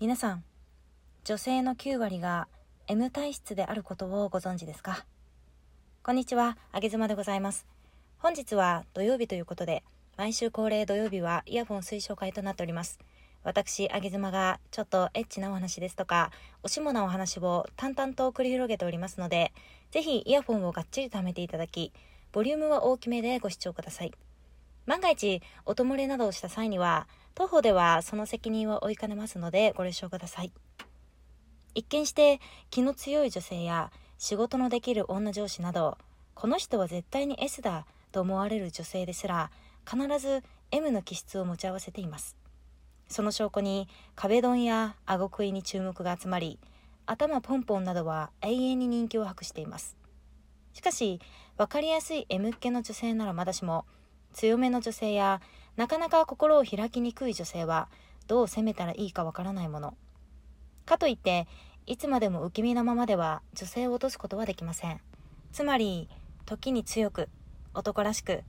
[0.00, 0.44] 皆さん、
[1.24, 2.46] 女性の9割が
[2.86, 5.04] M 体質であることをご存知ですか？
[6.04, 7.66] こんにちは、あげずまでございます。
[8.18, 9.82] 本日は土曜日ということで、
[10.16, 13.00] 毎週恒例土曜日はイヤホン推奨会となっております。
[13.42, 16.30] 私、あげずまがちょっとエッチなお話ですとか、
[16.62, 19.52] おしもなお話を淡々と繰り広げておりますので、
[19.90, 21.92] ぜひイヤホンをがっちりとはめていただき、
[22.30, 24.12] ボリュームは大きめでご視聴ください。
[24.86, 27.08] 万が一、音漏れなどをした際には、
[27.38, 30.50] 当方ではその責任を負いかねますのでご了承ください。
[31.72, 35.98] 一見して気の強い女性や仕事のできる女上司など、
[36.34, 39.52] この人は絶対に S だと思われる女性ですら、
[39.88, 42.36] 必ず M の気質を持ち合わせています。
[43.06, 43.86] その証拠に
[44.16, 46.58] 壁ドンや顎食いに注目が集まり、
[47.06, 49.96] 頭ポンポンなどは永遠に人気を博しています。
[50.72, 51.20] しかし、
[51.56, 53.84] わかりやすい M っ気の女性ならまだしも、
[54.32, 55.40] 強めの女性や
[55.78, 57.88] なかなか心を開きにくい女性は
[58.26, 59.94] どう責めたらいいかわからないもの。
[60.84, 61.46] かといって、
[61.86, 65.00] いつまでも受け身なままでは女性を落とすことはできません。
[65.52, 66.08] つまり、
[66.46, 67.28] 時に強く、
[67.74, 68.42] 男らしく、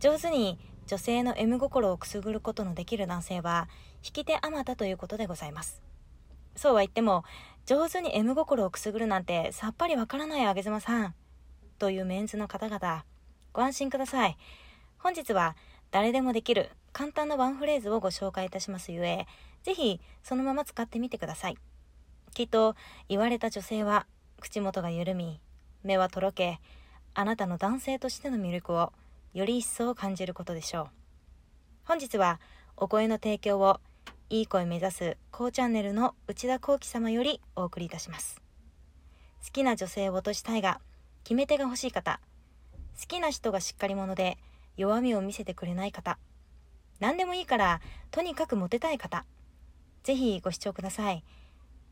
[0.00, 0.58] 上手に
[0.88, 3.68] 女性の M 心をくすぐることのできる男性は、
[4.04, 5.80] 引き手あまたということでございます。
[6.56, 7.22] そうは言っても、
[7.66, 11.14] 上手に M 心をくすぐるなんてさっぱりわからないあげずまさん。
[11.78, 13.04] というメンズの方々、
[13.52, 14.36] ご安心ください。
[14.98, 15.54] 本日は
[15.94, 19.28] 誰でもできる簡単なワンフレーズをご紹介いたしますゆえ、
[19.62, 21.56] ぜひそのまま使ってみてください。
[22.34, 22.74] きっと
[23.08, 24.04] 言われた女性は
[24.40, 25.40] 口元が緩み、
[25.84, 26.58] 目はとろけ、
[27.14, 28.92] あなたの男性としての魅力を
[29.34, 30.86] より一層感じることでしょう。
[31.84, 32.40] 本日は
[32.76, 33.78] お声の提供を
[34.30, 38.42] いい声目指すこうチャンネルの内田幸喜様よりお送りいたします。
[39.44, 40.80] 好きな女性を落としたいが、
[41.22, 42.18] 決め手が欲しい方、
[43.00, 44.38] 好きな人がしっかり者で、
[44.76, 46.18] 弱みを見せてくれない方、
[47.00, 47.80] 何でもいいから、
[48.10, 49.24] とにかくモテたい方、
[50.02, 51.24] ぜひご視聴ください。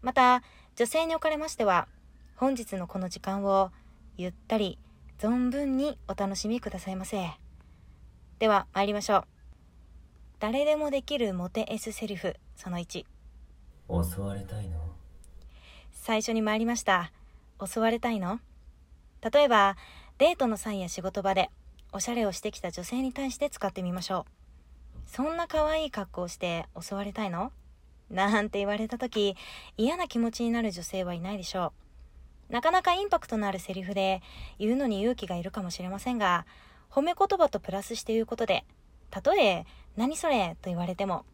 [0.00, 0.42] また、
[0.76, 1.88] 女性におかれましては、
[2.36, 3.70] 本日のこの時間を
[4.16, 4.78] ゆったり、
[5.18, 7.30] 存分にお楽しみくださいませ。
[8.38, 9.24] では、参りましょう。
[10.40, 13.04] 誰でもできるモテ S セリフ、その1。
[13.88, 14.78] 襲われたいの？
[15.92, 17.12] 最初に参りました。
[17.64, 18.40] 襲われたいの？
[19.32, 19.76] 例えば、
[20.18, 21.50] デートの際や仕事場で、
[21.92, 25.10] おしゃれをしてきた女性に対して使ってみましょう。
[25.10, 27.52] そんな可愛い格好をして襲われたいの？
[28.10, 29.36] なんて言われた時、
[29.76, 31.72] 嫌な気持ちになる女性はいないでしょ
[32.48, 32.52] う。
[32.52, 34.22] なかなかインパクトのあるセリフで
[34.58, 36.46] 言うのに勇気がいるかもしれませんが、
[36.90, 38.64] 褒め言葉とプラスして言うことで、
[39.10, 39.64] たとえ、
[39.96, 41.24] 何それと言われても、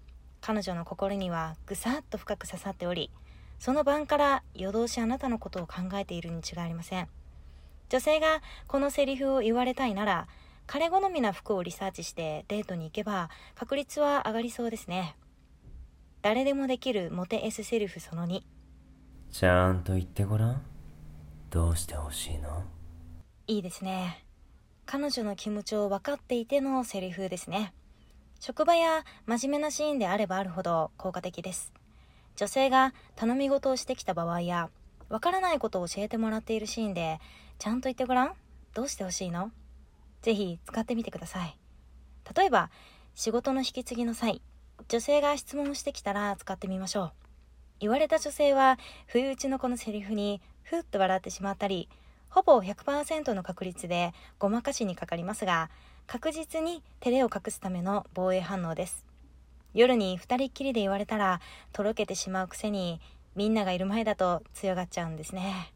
[0.41, 3.11] 彼女の心にはぐさっと深く刺さっており、
[3.59, 7.09] その晩から夜通しあなたのことを考えているに違いありません。
[7.89, 10.29] 女性がこのセリフを言われたいなら、
[10.69, 15.17] 彼好みな服をリサーチしてデートに行けば確率は上がりそうですね。
[16.21, 18.43] 誰でもできるモテ S セリフその2。
[19.33, 20.63] ちゃんと言ってごらん。
[21.49, 22.65] どうしてほしいの？
[23.47, 24.23] いいですね。
[24.85, 27.73] 彼女の気持ちを分かっていてのセリフですね。
[28.39, 31.73] 職場や真面目なシーンであればあるほど効果的です。
[32.37, 34.69] 女性が頼み事をしてきた場合や、
[35.09, 37.21] わからないことを教えてもらっているシーンで、
[37.59, 38.35] ちゃんと言ってごらん
[38.75, 39.51] どうしてほしいの？
[40.23, 41.59] ぜひ使ってみてください。
[42.37, 42.71] 例えば、
[43.15, 44.43] 仕事の引き継ぎの際、
[44.89, 47.13] 女性が質問してきたら使ってみましょう。
[47.81, 51.89] 言われた女性は、不意打ちのこのセリフに、ふっと笑ってしまったり、
[52.31, 55.71] ほぼ100%の確率でごまかしにかかりますが、
[56.07, 59.05] 確実に照れを隠すための防衛反応です。
[59.75, 61.41] 夜に二人っきりで言われたら、
[61.73, 63.01] とろけてしまうくせに、
[63.35, 65.73] みんながいる前だと強がっちゃうんですね。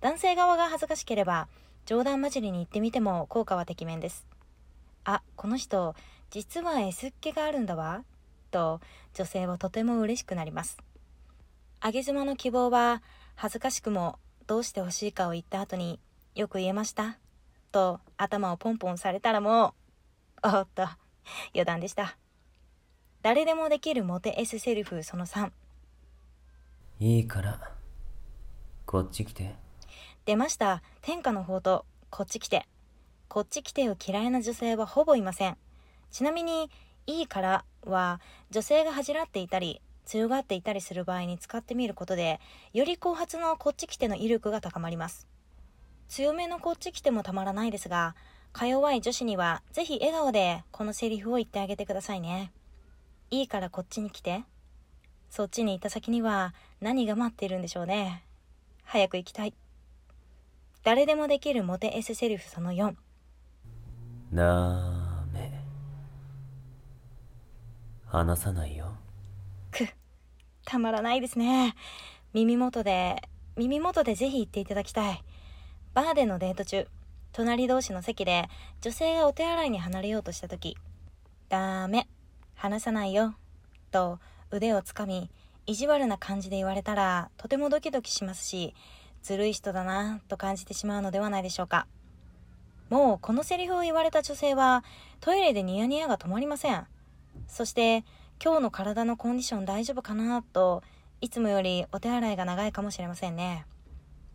[0.00, 1.48] 男性側が恥ずかしければ、
[1.84, 4.26] 冗談交じりに言ってみても効果はてきめんです。
[5.04, 5.94] あ、この人、
[6.30, 8.04] 実は S っ気があるんだわ。
[8.50, 8.80] と、
[9.14, 10.78] 女性はとても嬉しくなります。
[11.80, 13.02] あげ妻の希望は、
[13.34, 15.98] 恥ずかしくもどうして欲しいかを言った後に、
[16.34, 17.18] よく言えました
[17.72, 19.74] と頭をポンポンされたらも
[20.44, 20.82] う、おっと、
[21.52, 22.16] 余談でした。
[23.22, 25.50] 誰でもできるモテ S セリフその3。
[27.00, 27.72] いいから、
[28.86, 29.56] こっち来て。
[30.24, 30.82] 出ました。
[31.00, 31.82] 天下の宝刀。
[32.10, 32.68] こっち来て。
[33.26, 35.56] こっち来てを嫌いな女性はほぼいません。
[36.12, 36.70] ちなみに、
[37.08, 38.20] いいからは、
[38.50, 42.38] 女性が恥じらっていたり、強がっていたりする場合に使ってみることで、
[42.72, 45.26] より後発のこっち来ての威力が高まります。
[46.06, 48.14] 強めのこっち来てもたまらないですが、
[48.52, 52.52] か弱い女子には、ぜひ笑顔でこのセリフを言ってあげてくださいね。
[53.30, 54.44] いいからこっちに来て。
[55.30, 58.24] そっちに行った先には何が待っているんでしょうね。
[58.84, 59.54] 早く行きたい。
[60.84, 62.94] 誰でもできるモテ S セリフその4。
[64.34, 65.52] ダメ。
[68.06, 68.96] 話さないよ。
[69.70, 69.86] く、
[70.64, 71.76] たまらないですね。
[72.32, 73.22] 耳元で、
[73.56, 75.22] 耳元でぜひ言っていただきたい。
[75.94, 76.88] バーでのデート中、
[77.32, 78.48] 隣同士の席で
[78.80, 80.76] 女性がお手洗いに離れようとした時、
[81.48, 82.08] ダメ、
[82.54, 83.34] 話さないよ、
[83.92, 84.18] と
[84.50, 85.30] 腕をつかみ、
[85.66, 88.74] 意地悪な感じで言われたらとてもドキドキしますし、
[89.22, 91.86] ずるい人だなと感じてしまうのではないでしょうか。
[92.90, 94.84] もうこのセリフを言われた女性は
[95.20, 96.86] トイレでニヤニヤが止まりません。
[97.48, 98.04] そして
[98.42, 100.82] 今日の体のコンディション大丈夫かなと
[101.20, 103.64] いつもよりお手洗いが長いかもしれませんね。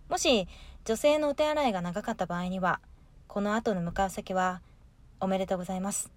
[0.09, 0.47] もし
[0.85, 2.79] 女性のお手洗いが長かった場合には
[3.27, 4.61] この後の向かう先は
[5.19, 6.11] おめでとうございます。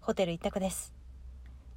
[0.00, 0.94] ホテル一択です。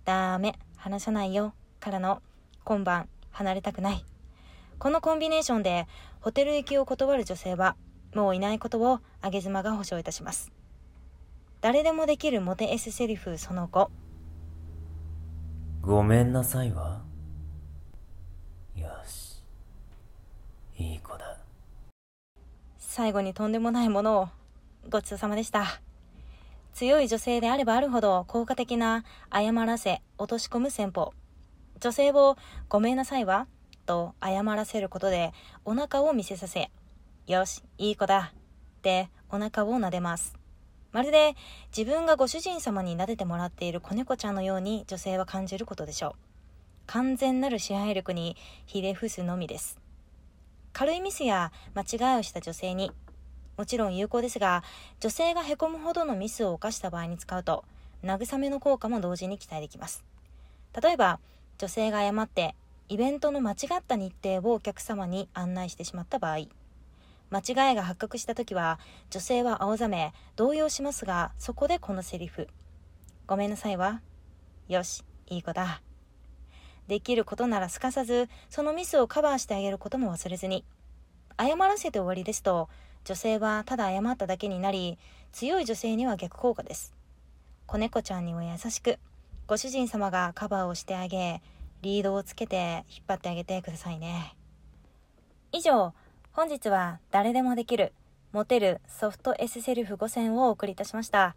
[0.05, 2.21] ダメ、話さないよからの
[2.63, 4.05] 今晩離れたくない。
[4.79, 5.87] このコンビネーションで
[6.21, 7.75] ホテル行きを断る女性は
[8.13, 10.51] もういないことをあげ妻が保証いたします。
[11.61, 13.89] 誰でもできるモテ S セリフその5。
[15.81, 17.01] ごめんなさいわ。
[18.75, 19.41] よし。
[20.77, 21.37] いい子だ。
[22.77, 24.29] 最後にとんでもないものを
[24.89, 25.81] ごちそうさまでした。
[26.73, 29.03] 強い女性であればあるほど効果的な
[29.33, 31.13] 謝らせ、落とし込む戦法。
[31.79, 32.37] 女性を
[32.69, 33.47] ごめんなさいわ
[33.87, 35.33] と謝らせることで
[35.65, 36.69] お腹を見せさせ、
[37.25, 38.33] よし、いい子だ。
[38.77, 40.37] ってお腹を撫でます。
[40.91, 41.35] まるで
[41.75, 46.13] 自分がご主人様に撫でてもらっている子猫ちゃんのように女性は感じることでしょう。
[46.85, 49.79] 完全なる支配力にひれ伏すのみです。
[50.71, 52.91] 軽いミスや間違いをした女性に、
[53.57, 54.63] もちろん有効ですが、
[54.99, 57.65] 女性がへこむほどのミスを犯した場合に使うと、
[58.03, 60.05] 慰めの効果も同時に期待できます。
[60.81, 61.19] 例えば、
[61.57, 62.55] 女性が誤って
[62.89, 66.47] イベントの間違った日程をお客様に案内してしまった場合、
[67.29, 68.79] 間違いが発覚した時は
[69.09, 72.47] 女性は青ざめ動揺しますがそこでこのセリフ
[73.27, 74.01] 「ごめんなさいわ。
[74.69, 75.81] よしいい子だ」
[76.87, 80.63] できることならすかさずそのミスをカバーしてあげることも忘れずに。
[81.39, 82.69] 謝らせて終わりですと
[83.03, 84.97] 女性はただ謝っただけになり
[85.31, 86.93] 強い女性には逆効果です。
[87.65, 88.97] 子猫ちゃんには優しく
[89.45, 91.41] ご主人様がカバーをしてあげ
[91.81, 94.35] リードをつけて引っ張ってあげてくださいね
[95.51, 95.93] 以上
[96.31, 97.93] 本日は誰でもできる
[98.33, 101.35] モテるソフト S セルフ5選をお送りいたしました。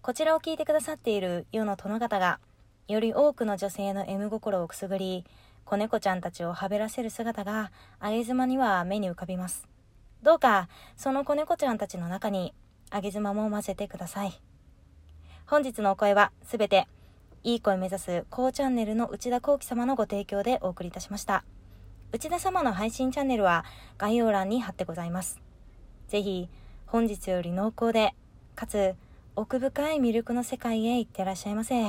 [0.00, 2.40] こちらを聞いてくださっている世の殿方が、
[2.88, 5.24] より多くの女性の M 心をくすぐり、
[5.64, 7.70] 子猫ちゃんたちをはべらせる姿が、
[8.00, 9.68] あげ妻には目に浮かびます。
[10.22, 12.54] どうか、その子猫ちゃんたちの中に、
[12.90, 14.40] あげ妻も混ぜてください。
[15.46, 16.88] 本日のお声は、すべて、
[17.42, 21.42] いい声目指す、高チャンネルの内田幸喜様のご提供でお送りいたしました。
[22.12, 23.64] 内田様の配信チャンネルは
[23.96, 25.40] 概要欄に貼ってございます。
[26.08, 26.50] ぜひ、
[26.86, 28.14] 本日より濃厚で、
[28.54, 28.94] かつ
[29.36, 31.82] 奥深い魅力の世界へ行ってらっしゃいませ。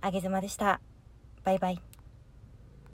[0.00, 0.80] あげずまでした。
[1.42, 1.93] バイバイ。